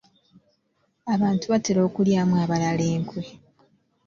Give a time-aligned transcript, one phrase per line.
[1.13, 3.23] Abantu batera okulyamu abalala enkwe.